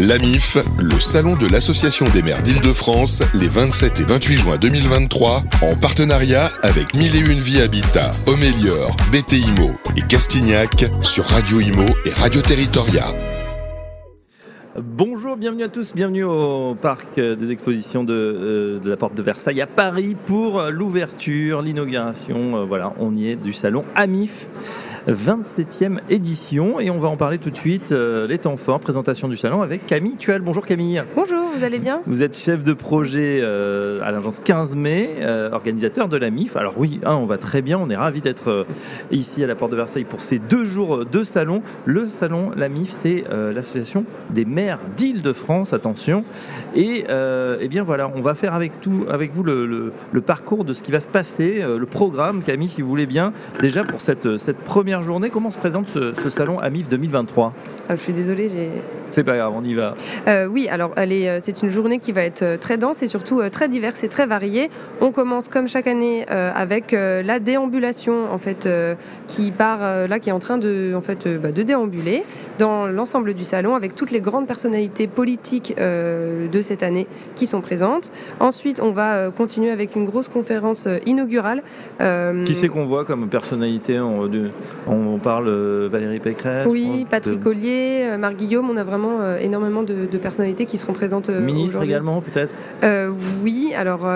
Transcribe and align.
L'AMIF, 0.00 0.56
le 0.78 0.98
salon 0.98 1.34
de 1.34 1.46
l'Association 1.46 2.06
des 2.08 2.22
maires 2.22 2.42
d'Île-de-France, 2.42 3.22
les 3.34 3.48
27 3.48 4.00
et 4.00 4.04
28 4.04 4.36
juin 4.38 4.56
2023, 4.56 5.42
en 5.60 5.76
partenariat 5.76 6.50
avec 6.62 6.94
Mille 6.94 7.14
et 7.16 7.18
Une 7.18 7.38
Vie 7.38 7.60
Habitat, 7.60 8.10
Homélior, 8.26 8.96
BTIMO 9.12 9.72
et 9.98 10.00
Castignac 10.08 10.86
sur 11.02 11.26
Radio 11.26 11.60
Imo 11.60 11.84
et 12.06 12.14
Radio 12.14 12.40
Territoria. 12.40 13.08
Bonjour, 14.78 15.36
bienvenue 15.36 15.64
à 15.64 15.68
tous, 15.68 15.92
bienvenue 15.94 16.24
au 16.24 16.74
parc 16.80 17.20
des 17.20 17.52
expositions 17.52 18.02
de, 18.02 18.14
euh, 18.14 18.80
la 18.82 18.96
Porte 18.96 19.14
de 19.14 19.22
Versailles 19.22 19.60
à 19.60 19.66
Paris 19.66 20.16
pour 20.26 20.62
l'ouverture, 20.70 21.60
l'inauguration, 21.60 22.56
euh, 22.56 22.64
voilà, 22.64 22.94
on 22.98 23.14
y 23.14 23.28
est 23.28 23.36
du 23.36 23.52
salon 23.52 23.84
AMIF. 23.94 24.48
27e 25.12 26.00
édition 26.08 26.80
et 26.80 26.90
on 26.90 26.98
va 26.98 27.08
en 27.08 27.16
parler 27.16 27.38
tout 27.38 27.50
de 27.50 27.56
suite. 27.56 27.92
euh, 27.92 28.26
les 28.26 28.38
temps 28.38 28.56
forts, 28.56 28.80
présentation 28.80 29.28
du 29.28 29.36
salon 29.36 29.62
avec 29.62 29.86
Camille 29.86 30.16
Tuel. 30.16 30.40
Bonjour 30.40 30.64
Camille. 30.64 31.02
Bonjour, 31.14 31.49
vous 31.60 31.66
allez 31.66 31.78
bien? 31.78 32.00
Vous 32.06 32.22
êtes 32.22 32.38
chef 32.38 32.64
de 32.64 32.72
projet 32.72 33.40
euh, 33.42 34.00
à 34.02 34.10
l'agence 34.12 34.38
15 34.40 34.76
mai, 34.76 35.10
euh, 35.20 35.50
organisateur 35.52 36.08
de 36.08 36.16
la 36.16 36.30
MIF. 36.30 36.56
Alors 36.56 36.72
oui, 36.78 37.00
hein, 37.04 37.16
on 37.20 37.26
va 37.26 37.36
très 37.36 37.60
bien, 37.60 37.78
on 37.78 37.90
est 37.90 37.96
ravis 37.96 38.22
d'être 38.22 38.48
euh, 38.48 38.64
ici 39.10 39.44
à 39.44 39.46
la 39.46 39.54
Porte 39.54 39.70
de 39.70 39.76
Versailles 39.76 40.04
pour 40.04 40.22
ces 40.22 40.38
deux 40.38 40.64
jours 40.64 41.04
de 41.04 41.22
salon. 41.22 41.60
Le 41.84 42.06
salon, 42.06 42.52
la 42.56 42.70
MIF, 42.70 42.88
c'est 42.88 43.24
euh, 43.30 43.52
l'association 43.52 44.06
des 44.30 44.46
maires 44.46 44.78
d'Île-de-France, 44.96 45.74
attention. 45.74 46.24
Et 46.74 47.04
euh, 47.10 47.58
eh 47.60 47.68
bien 47.68 47.82
voilà, 47.84 48.10
on 48.14 48.22
va 48.22 48.34
faire 48.34 48.54
avec, 48.54 48.80
tout, 48.80 49.04
avec 49.10 49.32
vous 49.34 49.42
le, 49.42 49.66
le- 49.66 49.92
le 50.12 50.20
parcours 50.22 50.64
de 50.64 50.72
ce 50.72 50.82
qui 50.82 50.92
va 50.92 51.00
se 51.00 51.08
passer, 51.08 51.58
euh, 51.60 51.78
le 51.78 51.84
programme, 51.86 52.40
Camille, 52.42 52.68
si 52.68 52.80
vous 52.80 52.88
voulez 52.88 53.04
bien. 53.06 53.34
Déjà 53.60 53.84
pour 53.84 54.00
cette, 54.00 54.38
cette 54.38 54.58
première 54.58 55.02
journée, 55.02 55.28
comment 55.28 55.50
se 55.50 55.58
présente 55.58 55.88
ce, 55.88 56.14
ce 56.14 56.30
salon 56.30 56.58
AMIF 56.58 56.88
2023 56.88 57.52
Ah, 57.90 57.96
Je 57.96 58.00
suis 58.00 58.14
désolée, 58.14 58.48
j'ai... 58.48 58.70
C'est 59.10 59.24
pas 59.24 59.36
grave, 59.36 59.52
on 59.54 59.64
y 59.64 59.74
va. 59.74 59.94
Euh, 60.28 60.46
oui, 60.46 60.68
alors 60.68 60.92
euh, 60.96 61.38
c'est 61.40 61.62
une 61.62 61.68
journée 61.68 61.98
qui 61.98 62.12
va 62.12 62.22
être 62.22 62.42
euh, 62.42 62.56
très 62.56 62.76
dense 62.76 63.02
et 63.02 63.08
surtout 63.08 63.40
très 63.50 63.68
diverse 63.68 64.04
et 64.04 64.08
très 64.08 64.26
variée. 64.26 64.70
On 65.00 65.10
commence 65.10 65.48
comme 65.48 65.68
chaque 65.68 65.86
année 65.86 66.26
avec 66.28 66.92
la 66.92 67.38
déambulation 67.38 68.32
en 68.32 68.38
fait 68.38 68.68
qui 69.28 69.50
part 69.50 69.80
là, 70.08 70.18
qui 70.18 70.28
est 70.28 70.32
en 70.32 70.38
train 70.38 70.58
de, 70.58 70.92
en 70.94 71.00
fait, 71.00 71.28
bah, 71.40 71.52
de 71.52 71.62
déambuler 71.62 72.24
dans 72.58 72.86
l'ensemble 72.86 73.34
du 73.34 73.44
salon 73.44 73.74
avec 73.74 73.94
toutes 73.94 74.10
les 74.10 74.20
grandes 74.20 74.46
personnalités 74.46 75.06
politiques 75.06 75.74
de 75.76 76.62
cette 76.62 76.82
année 76.82 77.06
qui 77.36 77.46
sont 77.46 77.60
présentes. 77.60 78.12
Ensuite, 78.38 78.80
on 78.80 78.92
va 78.92 79.30
continuer 79.30 79.70
avec 79.70 79.96
une 79.96 80.04
grosse 80.04 80.28
conférence 80.28 80.86
inaugurale. 81.06 81.62
Qui 82.44 82.54
c'est 82.54 82.68
qu'on 82.68 82.84
voit 82.84 83.04
comme 83.04 83.28
personnalité? 83.28 83.98
On, 84.00 85.18
parle 85.22 85.50
Valérie 85.86 86.20
Pécresse 86.20 86.66
Oui, 86.68 87.06
Patrick 87.10 87.44
Ollier, 87.46 88.16
Marc 88.18 88.36
Guillaume, 88.36 88.70
on 88.70 88.76
a 88.76 88.84
vraiment 88.84 88.99
euh, 89.20 89.38
énormément 89.38 89.82
de, 89.82 90.06
de 90.06 90.18
personnalités 90.18 90.64
qui 90.66 90.76
seront 90.76 90.92
présentes 90.92 91.28
euh, 91.28 91.40
Ministre 91.40 91.82
également, 91.82 92.20
peut-être 92.20 92.54
Euh, 92.84 93.10
oui, 93.42 93.72
alors 93.76 94.08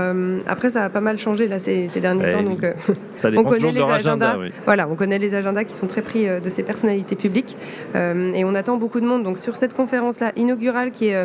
après 0.46 0.70
ça 0.70 0.84
a 0.84 0.88
pas 0.90 1.00
mal 1.00 1.18
changé 1.18 1.48
là 1.48 1.58
ces, 1.58 1.88
ces 1.88 2.00
derniers 2.00 2.24
Ouais, 2.24 2.32
temps, 2.32 2.42
donc 2.42 2.60
Ça 3.12 3.28
on 3.36 3.44
connaît 3.44 3.72
les 3.72 3.80
agenda. 3.82 3.94
agendas. 4.30 4.36
oui. 4.38 4.52
voilà, 4.64 4.88
on 4.88 4.94
connaît 4.94 5.18
les 5.18 5.34
agendas 5.34 5.64
qui 5.64 5.74
sont 5.74 5.86
très 5.86 6.02
pris 6.02 6.26
de 6.26 6.48
ces 6.48 6.62
personnalités 6.62 7.16
publiques 7.16 7.56
et 7.94 8.44
on 8.44 8.54
attend 8.54 8.76
beaucoup 8.76 9.00
de 9.00 9.06
monde. 9.06 9.22
Donc 9.24 9.38
sur 9.38 9.56
cette 9.56 9.74
conférence 9.74 10.20
là 10.20 10.32
inaugurale 10.36 10.90
qui 10.90 11.08
est 11.08 11.24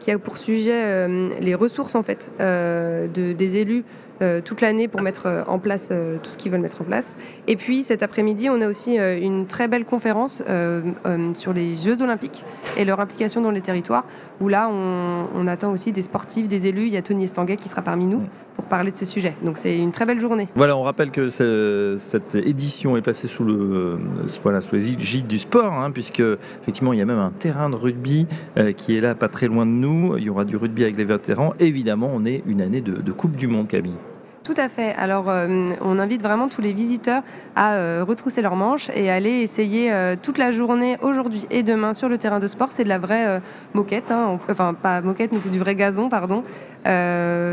qui 0.00 0.10
a 0.10 0.18
pour 0.18 0.36
sujet 0.38 1.08
les 1.40 1.54
ressources 1.54 1.94
en 1.94 2.02
fait 2.02 2.30
de, 2.40 3.32
des 3.32 3.56
élus 3.58 3.84
toute 4.44 4.60
l'année 4.60 4.88
pour 4.88 5.02
mettre 5.02 5.26
euh, 5.26 5.42
en 5.46 5.58
place 5.58 5.88
euh, 5.92 6.16
tout 6.22 6.30
ce 6.30 6.38
qu'ils 6.38 6.50
veulent 6.52 6.60
mettre 6.60 6.80
en 6.82 6.84
place. 6.84 7.16
Et 7.46 7.56
puis 7.56 7.82
cet 7.82 8.02
après-midi, 8.02 8.48
on 8.50 8.60
a 8.60 8.68
aussi 8.68 8.98
euh, 8.98 9.18
une 9.20 9.46
très 9.46 9.68
belle 9.68 9.84
conférence 9.84 10.42
euh, 10.48 10.80
euh, 11.06 11.28
sur 11.34 11.52
les 11.52 11.72
Jeux 11.74 12.02
Olympiques 12.02 12.44
et 12.76 12.84
leur 12.84 13.00
implication 13.00 13.40
dans 13.40 13.50
les 13.50 13.60
territoires, 13.60 14.04
où 14.40 14.48
là, 14.48 14.68
on, 14.70 15.26
on 15.34 15.46
attend 15.46 15.72
aussi 15.72 15.92
des 15.92 16.02
sportifs, 16.02 16.48
des 16.48 16.66
élus. 16.66 16.86
Il 16.86 16.92
y 16.92 16.96
a 16.96 17.02
Tony 17.02 17.24
Estanguet 17.24 17.56
qui 17.56 17.68
sera 17.68 17.82
parmi 17.82 18.06
nous 18.06 18.22
pour 18.54 18.64
parler 18.64 18.90
de 18.90 18.96
ce 18.96 19.04
sujet. 19.04 19.34
Donc 19.42 19.58
c'est 19.58 19.76
une 19.76 19.92
très 19.92 20.06
belle 20.06 20.18
journée. 20.20 20.48
Voilà, 20.54 20.76
on 20.78 20.82
rappelle 20.82 21.10
que 21.10 21.28
ce- 21.28 21.96
cette 21.98 22.34
édition 22.36 22.96
est 22.96 23.02
placée 23.02 23.26
sous 23.28 23.44
le 23.44 23.52
euh, 23.54 23.96
voilà 24.42 24.62
sous 24.62 24.74
les 24.76 24.80
gîtes 24.98 25.26
du 25.26 25.38
sport, 25.38 25.74
hein, 25.74 25.90
puisque 25.90 26.22
effectivement 26.62 26.94
il 26.94 26.98
y 26.98 27.02
a 27.02 27.04
même 27.04 27.18
un 27.18 27.32
terrain 27.32 27.68
de 27.68 27.76
rugby 27.76 28.26
euh, 28.56 28.72
qui 28.72 28.96
est 28.96 29.00
là, 29.02 29.14
pas 29.14 29.28
très 29.28 29.46
loin 29.46 29.66
de 29.66 29.72
nous. 29.72 30.16
Il 30.16 30.24
y 30.24 30.30
aura 30.30 30.46
du 30.46 30.56
rugby 30.56 30.84
avec 30.84 30.96
les 30.96 31.04
vétérans. 31.04 31.52
Évidemment, 31.60 32.10
on 32.14 32.24
est 32.24 32.42
une 32.46 32.62
année 32.62 32.80
de, 32.80 32.92
de 32.92 33.12
Coupe 33.12 33.36
du 33.36 33.46
Monde, 33.46 33.68
Camille. 33.68 33.92
Tout 34.46 34.54
à 34.58 34.68
fait. 34.68 34.94
Alors, 34.96 35.28
euh, 35.28 35.70
on 35.80 35.98
invite 35.98 36.22
vraiment 36.22 36.46
tous 36.46 36.60
les 36.60 36.72
visiteurs 36.72 37.24
à 37.56 37.74
euh, 37.74 38.04
retrousser 38.06 38.42
leurs 38.42 38.54
manches 38.54 38.90
et 38.94 39.10
aller 39.10 39.40
essayer 39.40 39.92
euh, 39.92 40.14
toute 40.20 40.38
la 40.38 40.52
journée, 40.52 40.98
aujourd'hui 41.02 41.48
et 41.50 41.64
demain, 41.64 41.94
sur 41.94 42.08
le 42.08 42.16
terrain 42.16 42.38
de 42.38 42.46
sport. 42.46 42.70
C'est 42.70 42.84
de 42.84 42.88
la 42.88 43.00
vraie 43.00 43.42
moquette, 43.74 44.12
hein. 44.12 44.38
Enfin 44.48 44.72
pas 44.72 45.00
moquette, 45.00 45.32
mais 45.32 45.40
c'est 45.40 45.48
du 45.50 45.58
vrai 45.58 45.74
gazon, 45.74 46.08
pardon. 46.08 46.44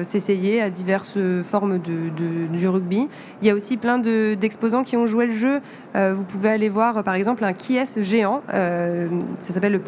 S'essayer 0.04 0.62
à 0.62 0.70
diverses 0.70 1.18
formes 1.42 1.80
de, 1.80 2.10
du 2.56 2.68
rugby. 2.68 3.10
Il 3.42 3.48
y 3.48 3.50
a 3.50 3.56
aussi 3.56 3.78
plein 3.78 3.98
de- 3.98 4.36
d'exposants 4.36 4.84
qui 4.84 4.96
ont 4.96 5.08
joué 5.08 5.26
le 5.26 5.34
jeu. 5.34 5.62
Vous 5.96 6.24
pouvez 6.24 6.50
aller 6.50 6.70
voir, 6.70 7.04
par 7.04 7.16
exemple, 7.16 7.44
un 7.44 7.54
Kies 7.54 8.04
géant. 8.04 8.44
Euh, 8.54 9.08
ça 9.40 9.52
s'appelle 9.54 9.72
le 9.72 9.80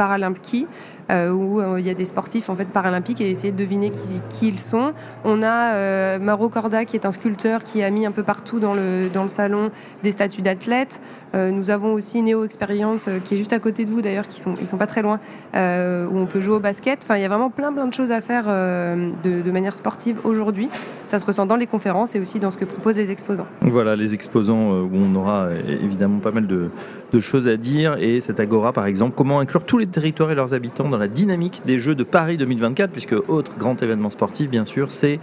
euh, 1.11 1.29
où 1.29 1.77
il 1.77 1.85
y 1.85 1.91
a 1.91 1.93
des 1.93 2.05
sportifs 2.05 2.49
en 2.49 2.55
fait 2.55 2.65
paralympiques 2.65 3.21
et 3.21 3.29
essayer 3.29 3.51
de 3.51 3.57
deviner 3.57 3.91
qui, 3.91 4.19
qui 4.31 4.47
ils 4.47 4.59
sont. 4.59 4.93
On 5.23 5.43
a 5.43 6.17
Maro 6.17 6.49
Corda 6.49 6.85
qui 6.85 6.94
est 6.95 7.05
un 7.05 7.11
sculpteur 7.11 7.63
qui 7.63 7.83
a 7.83 7.89
mis 7.89 8.05
un 8.05 8.11
peu 8.11 8.23
partout 8.23 8.59
dans 8.59 8.73
le, 8.73 9.09
dans 9.13 9.23
le 9.23 9.29
salon 9.29 9.71
des 10.03 10.11
statues 10.11 10.41
d'athlètes. 10.41 11.01
Euh, 11.35 11.51
nous 11.51 11.69
avons 11.69 11.93
aussi 11.93 12.21
Néo 12.21 12.43
Experience 12.45 13.07
euh, 13.07 13.19
qui 13.23 13.35
est 13.35 13.37
juste 13.37 13.53
à 13.53 13.59
côté 13.59 13.85
de 13.85 13.89
vous 13.89 14.01
d'ailleurs, 14.01 14.27
qui 14.27 14.39
sont, 14.39 14.55
ils 14.59 14.67
sont 14.67 14.77
pas 14.77 14.87
très 14.87 15.01
loin, 15.01 15.19
euh, 15.55 16.07
où 16.07 16.17
on 16.17 16.25
peut 16.25 16.41
jouer 16.41 16.55
au 16.55 16.59
basket. 16.59 16.99
Enfin, 17.03 17.17
il 17.17 17.21
y 17.21 17.25
a 17.25 17.27
vraiment 17.27 17.49
plein 17.49 17.73
plein 17.73 17.87
de 17.87 17.93
choses 17.93 18.11
à 18.11 18.21
faire 18.21 18.45
de, 18.45 19.51
manière 19.51 19.75
sportive 19.75 20.19
aujourd'hui. 20.23 20.69
Ça 21.07 21.19
se 21.19 21.25
ressent 21.25 21.45
dans 21.45 21.55
les 21.55 21.67
conférences 21.67 22.15
et 22.15 22.19
aussi 22.19 22.39
dans 22.39 22.51
ce 22.51 22.57
que 22.57 22.65
proposent 22.65 22.97
les 22.97 23.11
exposants. 23.11 23.47
Voilà 23.61 23.95
les 23.95 24.13
exposants 24.13 24.71
où 24.81 24.91
on 24.93 25.15
aura 25.15 25.49
évidemment 25.81 26.19
pas 26.19 26.31
mal 26.31 26.47
de, 26.47 26.69
de 27.13 27.19
choses 27.19 27.47
à 27.47 27.57
dire 27.57 27.97
et 27.99 28.19
cette 28.19 28.39
agora 28.39 28.73
par 28.73 28.85
exemple, 28.85 29.13
comment 29.15 29.39
inclure 29.39 29.63
tous 29.63 29.77
les 29.77 29.87
territoires 29.87 30.31
et 30.31 30.35
leurs 30.35 30.53
habitants 30.53 30.89
dans 30.89 30.97
la 30.97 31.07
dynamique 31.07 31.61
des 31.65 31.77
Jeux 31.77 31.95
de 31.95 32.03
Paris 32.03 32.37
2024 32.37 32.91
puisque 32.91 33.15
autre 33.27 33.53
grand 33.57 33.81
événement 33.81 34.09
sportif 34.09 34.49
bien 34.49 34.65
sûr 34.65 34.91
c'est 34.91 35.19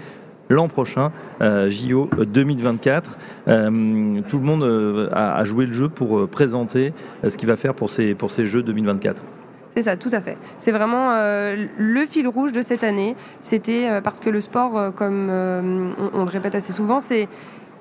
l'an 0.53 0.69
prochain, 0.69 1.11
euh, 1.41 1.69
JO 1.69 2.09
2024. 2.17 3.19
Euh, 3.49 4.21
tout 4.29 4.39
le 4.39 4.45
monde 4.45 4.63
euh, 4.63 5.09
a, 5.13 5.43
joué 5.45 5.67
le 5.67 5.73
jeu 5.73 5.89
pour 5.89 6.29
présenter 6.29 6.93
ce 7.27 7.37
qu'il 7.37 7.49
va 7.49 7.57
faire 7.57 7.75
pour 7.75 7.91
ces, 7.91 8.15
Jeux 8.45 8.63
2024. 8.63 9.23
C'est 9.75 9.83
ça, 9.83 9.97
tout 9.97 10.11
à 10.13 10.21
fait. 10.21 10.37
C'est 10.59 10.71
vraiment 10.71 11.13
le 11.79 12.05
fil 12.05 12.29
rouge 12.29 12.53
de 12.53 12.61
cette 12.61 12.85
année. 12.85 13.17
C'était 13.41 14.01
parce 14.03 14.21
que 14.21 14.29
le 14.29 14.43
sport, 14.43 14.95
comme 14.95 15.31
on 15.31 16.25
le 16.25 16.31
répète 16.31 16.55
assez 16.55 16.73
souvent, 16.73 17.01
c'est 17.01 17.29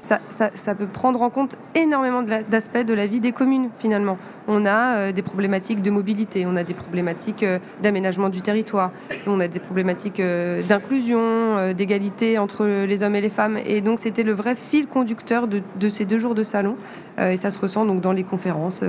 ça, 0.02 0.20
ça- 0.30 0.50
ça 0.56 0.74
peut 0.76 0.88
prendre 0.88 1.22
en 1.22 1.30
compte 1.30 1.56
énormément 1.76 2.24
d'aspects 2.24 2.84
de 2.86 2.94
la 2.94 3.06
vie 3.08 3.20
des 3.20 3.32
communes 3.32 3.70
finalement. 3.78 4.18
On 4.48 4.66
a 4.66 4.96
euh, 4.98 5.12
des 5.12 5.22
problématiques 5.22 5.82
de 5.84 5.92
mobilité, 5.92 6.46
on 6.48 6.56
a 6.56 6.64
des 6.64 6.74
problématiques 6.74 7.44
euh, 7.44 7.60
d'aménagement 7.84 8.30
du 8.30 8.42
territoire, 8.42 8.92
on 9.28 9.40
a 9.40 9.48
des 9.48 9.60
problématiques 9.60 10.20
euh, 10.20 10.62
d'inclusion, 10.64 11.72
d'égalité 11.78 12.40
entre 12.40 12.66
les 12.66 13.04
hommes 13.04 13.16
et 13.16 13.22
les 13.22 13.30
femmes. 13.30 13.58
Et 13.66 13.82
donc 13.82 14.00
c'était 14.00 14.24
le 14.24 14.34
vrai 14.34 14.56
fil 14.56 14.88
conducteur 14.88 15.48
de, 15.48 15.62
de 15.80 15.88
ces 15.90 16.06
deux 16.06 16.18
jours 16.18 16.36
de 16.36 16.44
salon. 16.44 16.76
Et 17.20 17.38
ça 17.38 17.52
se 17.52 17.60
ressent 17.60 17.86
donc 17.86 18.02
dans 18.02 18.14
les 18.14 18.24
conférences, 18.24 18.82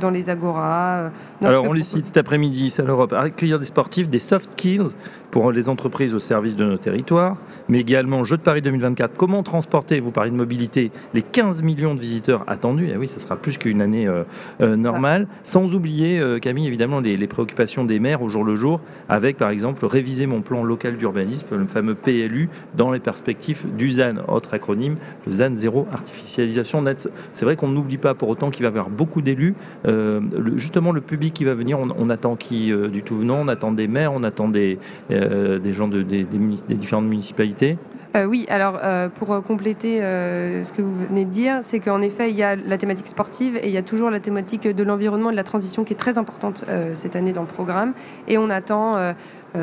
dans 0.00 0.10
les 0.10 0.30
agoras. 0.30 1.10
Alors 1.42 1.64
on 1.68 1.72
les 1.72 1.82
cite 1.82 2.06
cet 2.06 2.18
après-midi, 2.18 2.72
à 2.78 2.82
l'Europe, 2.82 3.12
accueillir 3.12 3.58
des 3.58 3.64
sportifs, 3.64 4.08
des 4.08 4.18
soft 4.20 4.52
skills 4.52 4.94
pour 5.30 5.52
les 5.52 5.68
entreprises 5.68 6.14
au 6.14 6.18
service 6.18 6.56
de 6.56 6.64
nos 6.64 6.76
territoires, 6.76 7.36
mais 7.68 7.80
également 7.80 8.24
Jeux 8.24 8.36
de 8.36 8.42
Paris 8.42 8.62
2024, 8.62 9.16
comment 9.16 9.42
transporter, 9.42 10.00
vous 10.00 10.10
parlez 10.10 10.30
de 10.30 10.36
mobilité, 10.36 10.90
les 11.14 11.22
15 11.22 11.62
millions 11.62 11.94
de 11.94 12.00
visiteurs 12.00 12.44
attendus, 12.46 12.88
et 12.88 12.96
oui 12.96 13.06
ça 13.06 13.18
sera 13.18 13.36
plus 13.36 13.58
qu'une 13.58 13.80
année 13.80 14.06
euh, 14.06 14.24
euh, 14.60 14.76
normale, 14.76 15.28
sans 15.42 15.74
oublier 15.74 16.18
euh, 16.18 16.38
Camille 16.38 16.66
évidemment 16.66 17.00
les, 17.00 17.16
les 17.16 17.26
préoccupations 17.26 17.84
des 17.84 17.98
maires 18.00 18.22
au 18.22 18.28
jour 18.28 18.44
le 18.44 18.56
jour, 18.56 18.80
avec 19.08 19.36
par 19.36 19.50
exemple 19.50 19.86
réviser 19.86 20.26
mon 20.26 20.40
plan 20.40 20.64
local 20.64 20.96
d'urbanisme, 20.96 21.46
le 21.56 21.66
fameux 21.66 21.94
PLU, 21.94 22.48
dans 22.76 22.90
les 22.90 23.00
perspectives 23.00 23.66
du 23.76 23.90
ZAN, 23.90 24.16
autre 24.28 24.54
acronyme, 24.54 24.96
le 25.26 25.32
ZAN 25.32 25.54
zéro 25.54 25.86
artificialisation 25.92 26.82
nette. 26.82 27.08
C'est 27.32 27.44
vrai 27.44 27.56
qu'on 27.56 27.68
n'oublie 27.68 27.98
pas 27.98 28.14
pour 28.14 28.28
autant 28.28 28.50
qu'il 28.50 28.62
va 28.64 28.68
y 28.68 28.70
avoir 28.70 28.90
beaucoup 28.90 29.22
d'élus, 29.22 29.54
euh, 29.86 30.20
justement 30.56 30.92
le 30.92 31.00
public 31.00 31.34
qui 31.34 31.44
va 31.44 31.54
venir, 31.54 31.78
on, 31.78 31.88
on 31.96 32.10
attend 32.10 32.36
qui 32.36 32.72
du 32.92 33.02
tout 33.02 33.16
venant, 33.16 33.38
on 33.40 33.48
attend 33.48 33.72
des 33.72 33.88
maires, 33.88 34.12
on 34.12 34.22
attend 34.22 34.48
des, 34.48 34.78
euh, 35.20 35.58
des 35.58 35.72
gens 35.72 35.88
de, 35.88 36.02
des, 36.02 36.24
différentes 36.24 37.06
municipalités. 37.06 37.78
Euh, 38.16 38.24
oui, 38.24 38.46
alors 38.48 38.78
euh, 38.82 39.08
pour 39.08 39.42
compléter 39.44 40.00
ce 40.00 40.72
que 40.72 40.82
vous 40.82 40.94
venez 40.94 41.24
de 41.24 41.30
dire, 41.30 41.60
c'est 41.62 41.78
qu'en 41.78 42.00
effet, 42.02 42.30
il 42.30 42.36
y 42.36 42.42
a 42.42 42.56
la 42.56 42.78
thématique 42.78 43.06
sportive 43.06 43.56
et 43.56 43.68
il 43.68 43.72
y 43.72 43.76
a 43.76 43.82
toujours 43.82 44.10
la 44.10 44.20
thématique 44.20 44.66
de 44.66 44.82
l'environnement 44.82 45.28
et 45.30 45.32
de 45.32 45.36
la 45.36 45.44
transition 45.44 45.84
qui 45.84 45.92
est 45.92 45.96
très 45.96 46.18
importante 46.18 46.64
cette 46.94 47.16
année 47.16 47.32
dans 47.32 47.42
le 47.42 47.46
programme. 47.46 47.92
Et 48.26 48.38
on 48.38 48.50
attend 48.50 48.96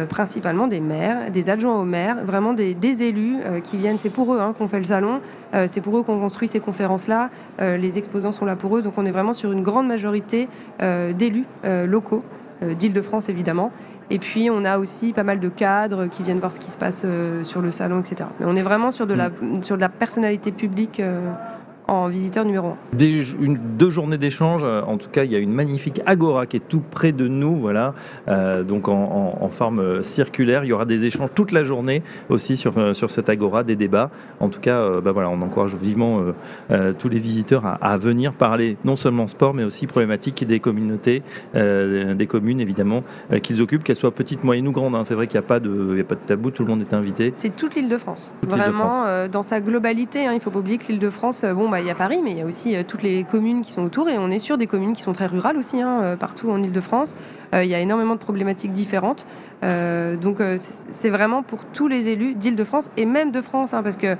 principalement 0.09 0.67
des 0.67 0.79
maires, 0.79 1.31
des 1.31 1.49
adjoints 1.49 1.79
aux 1.79 1.85
maires, 1.85 2.17
vraiment 2.25 2.53
des, 2.53 3.03
élus 3.03 3.37
qui 3.63 3.77
viennent. 3.77 3.97
C'est 3.97 4.09
pour 4.09 4.33
eux 4.33 4.39
hein, 4.39 4.53
qu'on 4.57 4.67
fait 4.67 4.79
le 4.79 4.85
salon, 4.85 5.19
c'est 5.67 5.81
pour 5.81 5.97
eux 5.97 6.03
qu'on 6.03 6.19
construit 6.19 6.47
ces 6.47 6.59
conférences-là. 6.59 7.29
Les 7.59 7.97
exposants 7.97 8.31
sont 8.31 8.45
là 8.45 8.55
pour 8.55 8.77
eux, 8.77 8.81
donc 8.81 8.93
on 8.97 9.05
est 9.05 9.11
vraiment 9.11 9.33
sur 9.33 9.51
une 9.51 9.63
grande 9.63 9.87
majorité 9.87 10.47
d'élus 10.79 11.45
locaux. 11.63 12.23
d'Île-de-France 12.61 13.29
évidemment. 13.29 13.71
Et 14.09 14.19
puis 14.19 14.49
on 14.49 14.63
a 14.65 14.77
aussi 14.77 15.13
pas 15.13 15.23
mal 15.23 15.39
de 15.39 15.49
cadres 15.49 16.07
qui 16.07 16.23
viennent 16.23 16.39
voir 16.39 16.53
ce 16.53 16.59
qui 16.59 16.71
se 16.71 16.77
passe 16.77 17.05
sur 17.43 17.61
le 17.61 17.71
salon, 17.71 17.99
etc. 17.99 18.29
Mais 18.39 18.45
on 18.47 18.55
est 18.55 18.61
vraiment 18.61 18.91
sur 18.91 19.05
de 19.05 19.13
la, 19.13 19.29
mm. 19.29 19.63
sur 19.63 19.75
de 19.75 19.81
la 19.81 19.89
personnalité 19.89 20.51
publique 20.51 21.01
en 21.87 22.09
visiteur 22.09 22.43
numéro 22.45 22.75
1. 22.93 22.97
une, 23.39 23.57
deux 23.77 23.89
journées 23.89 24.17
d'échange, 24.17 24.61
euh, 24.63 24.81
en 24.81 24.97
tout 24.97 25.09
cas 25.09 25.23
il 25.23 25.31
y 25.31 25.35
a 25.35 25.39
une 25.39 25.53
magnifique 25.53 26.01
agora 26.05 26.45
qui 26.45 26.57
est 26.57 26.67
tout 26.67 26.81
près 26.81 27.11
de 27.11 27.27
nous, 27.27 27.55
voilà, 27.55 27.93
euh, 28.27 28.63
donc 28.63 28.87
en, 28.89 29.49
forme 29.49 29.79
euh, 29.79 30.03
circulaire. 30.03 30.65
Il 30.65 30.67
y 30.67 30.73
aura 30.73 30.85
des 30.85 31.05
échanges 31.05 31.29
toute 31.33 31.51
la 31.51 31.63
journée 31.63 32.03
aussi 32.29 32.57
sur, 32.57 32.95
sur 32.95 33.09
cette 33.09 33.29
agora, 33.29 33.63
des 33.63 33.75
débats. 33.75 34.09
En 34.39 34.49
tout 34.49 34.59
cas, 34.59 34.99
bah 35.01 35.11
voilà, 35.11 35.29
on 35.29 35.41
encourage 35.41 35.75
vivement 35.75 36.21
tous 36.99 37.09
les 37.09 37.19
visiteurs 37.19 37.77
à, 37.81 37.97
venir 37.97 38.33
parler 38.33 38.77
non 38.83 38.95
seulement 38.95 39.27
sport, 39.27 39.53
mais 39.53 39.63
aussi 39.63 39.87
problématiques 39.87 40.45
des 40.45 40.59
communautés, 40.59 41.23
des 41.53 42.27
communes 42.27 42.59
évidemment, 42.59 43.03
qu'ils 43.41 43.61
occupent, 43.61 43.83
qu'elles 43.83 43.95
soient 43.95 44.13
petites, 44.13 44.43
moyennes 44.43 44.67
ou 44.67 44.71
grandes. 44.71 44.95
Hein. 44.95 45.03
C'est 45.03 45.15
vrai 45.15 45.27
qu'il 45.27 45.39
n'y 45.39 45.45
a, 45.45 45.47
pas 45.47 45.59
de, 45.59 46.01
a 46.01 46.03
pas 46.03 46.15
de 46.15 46.19
tabou, 46.19 46.51
tout 46.51 46.63
le 46.63 46.69
monde 46.69 46.81
est 46.81 46.93
invité. 46.93 47.31
C'est 47.35 47.55
toute 47.55 47.75
l'île 47.75 47.89
de 47.89 47.97
France. 47.97 48.33
Vraiment, 48.43 49.27
dans 49.27 49.43
sa 49.43 49.61
globalité, 49.61 50.25
hein, 50.25 50.33
il 50.33 50.37
ne 50.37 50.41
faut 50.41 50.51
pas 50.51 50.59
oublier 50.59 50.77
que 50.77 50.87
l'île 50.87 50.99
de 50.99 51.09
France, 51.09 51.45
bon, 51.45 51.69
bah, 51.69 51.76
il 51.79 51.87
y 51.87 51.89
a 51.89 51.95
Paris, 51.95 52.21
mais 52.23 52.31
il 52.31 52.37
y 52.37 52.41
a 52.41 52.45
aussi 52.45 52.75
euh, 52.75 52.83
toutes 52.87 53.03
les 53.03 53.23
communes 53.23 53.61
qui 53.61 53.71
sont 53.71 53.83
autour. 53.83 54.09
Et 54.09 54.17
on 54.17 54.29
est 54.29 54.39
sur 54.39 54.57
des 54.57 54.67
communes 54.67 54.93
qui 54.93 55.01
sont 55.01 55.13
très 55.13 55.27
rurales 55.27 55.57
aussi, 55.57 55.81
hein, 55.81 55.99
euh, 56.01 56.15
partout 56.15 56.49
en 56.49 56.61
Ile-de-France. 56.61 57.15
Euh, 57.53 57.63
il 57.63 57.69
y 57.69 57.75
a 57.75 57.79
énormément 57.79 58.13
de 58.15 58.19
problématiques 58.19 58.71
différentes. 58.71 59.25
donc 60.21 60.37
c'est 60.57 61.09
vraiment 61.09 61.41
pour 61.41 61.63
tous 61.73 61.87
les 61.87 62.09
élus 62.09 62.35
d'Île-de-France 62.35 62.91
et 62.95 63.05
même 63.05 63.31
de 63.31 63.41
France, 63.41 63.73
hein, 63.73 63.81
parce 63.81 63.97
que 63.97 64.15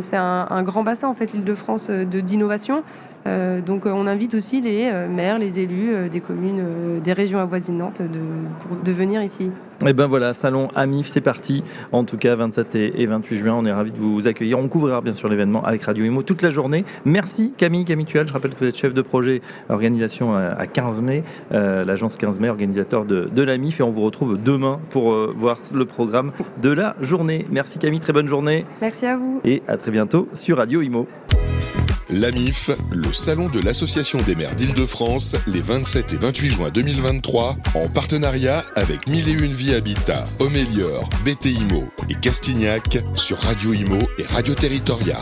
c'est 0.00 0.16
un, 0.16 0.62
grand 0.62 0.82
bassin 0.82 1.08
en 1.08 1.14
fait, 1.14 1.32
l'Île-de-France 1.32 1.90
d'innovation. 1.90 2.82
Donc 3.26 3.86
on 3.86 4.06
invite 4.06 4.34
aussi 4.34 4.60
les 4.60 4.90
maires, 5.08 5.38
les 5.38 5.60
élus 5.60 6.08
des 6.10 6.20
communes, 6.20 7.00
des 7.02 7.12
régions 7.12 7.38
avoisinantes 7.38 8.00
de, 8.00 8.84
de 8.84 8.92
venir 8.92 9.22
ici. 9.22 9.50
Et 9.82 9.88
eh 9.88 9.92
ben 9.94 10.06
voilà, 10.06 10.34
salon 10.34 10.68
AMIF, 10.76 11.06
c'est 11.06 11.22
parti. 11.22 11.64
En 11.90 12.04
tout 12.04 12.18
cas, 12.18 12.34
27 12.34 12.74
et 12.74 13.06
28 13.06 13.36
juin, 13.36 13.54
on 13.56 13.64
est 13.64 13.72
ravis 13.72 13.92
de 13.92 13.96
vous 13.96 14.28
accueillir. 14.28 14.58
On 14.58 14.68
couvrira 14.68 15.00
bien 15.00 15.14
sûr 15.14 15.26
l'événement 15.26 15.64
avec 15.64 15.82
Radio 15.84 16.04
Imo 16.04 16.22
toute 16.22 16.42
la 16.42 16.50
journée. 16.50 16.84
Merci 17.06 17.54
Camille 17.56 17.86
Camituel. 17.86 18.28
Je 18.28 18.32
rappelle 18.34 18.50
que 18.50 18.58
vous 18.58 18.66
êtes 18.66 18.76
chef 18.76 18.92
de 18.92 19.00
projet 19.00 19.40
organisation 19.70 20.34
à 20.36 20.66
15 20.66 21.00
mai, 21.00 21.22
euh, 21.52 21.82
l'agence 21.82 22.16
15 22.16 22.40
mai, 22.40 22.50
organisateur 22.50 23.06
de, 23.06 23.30
de 23.34 23.42
l'AMIF. 23.42 23.80
Et 23.80 23.82
on 23.82 23.90
vous 23.90 24.02
retrouve 24.02 24.36
demain 24.36 24.80
pour 24.90 25.14
euh, 25.14 25.32
voir 25.34 25.56
le 25.72 25.86
programme 25.86 26.32
de 26.60 26.68
la 26.68 26.94
journée. 27.00 27.46
Merci 27.50 27.78
Camille, 27.78 28.00
très 28.00 28.12
bonne 28.12 28.28
journée. 28.28 28.66
Merci 28.82 29.06
à 29.06 29.16
vous. 29.16 29.40
Et 29.44 29.62
à 29.66 29.78
très 29.78 29.92
bientôt 29.92 30.28
sur 30.34 30.58
Radio 30.58 30.82
Imo. 30.82 31.06
L'AMIF, 32.10 32.70
le 32.90 33.12
salon 33.12 33.46
de 33.46 33.60
l'Association 33.60 34.20
des 34.22 34.34
maires 34.34 34.54
d'Île-de-France, 34.56 35.36
les 35.46 35.60
27 35.60 36.12
et 36.14 36.16
28 36.16 36.50
juin 36.50 36.70
2023, 36.70 37.56
en 37.74 37.88
partenariat 37.88 38.64
avec 38.74 39.06
1001 39.06 39.52
Vie 39.52 39.74
Habitat, 39.74 40.24
Homélior, 40.40 41.08
BTIMO 41.24 41.88
et 42.08 42.14
Castignac 42.14 42.98
sur 43.14 43.38
Radio 43.38 43.72
Imo 43.72 43.98
et 44.18 44.24
Radio 44.24 44.54
Territoria. 44.54 45.18